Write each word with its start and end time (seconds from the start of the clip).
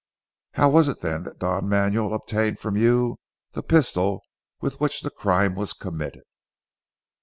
"How 0.53 0.67
was 0.71 0.89
it 0.89 1.01
then 1.01 1.21
that 1.25 1.37
Don 1.37 1.69
Manuel 1.69 2.15
obtained 2.15 2.57
from 2.57 2.75
you 2.75 3.19
the 3.51 3.61
pistol 3.61 4.23
with 4.59 4.79
which 4.79 5.01
the 5.01 5.11
crime 5.11 5.53
was 5.53 5.73
committed?" 5.73 6.23